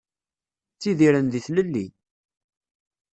[0.73, 1.85] Ttidiren di tlelli.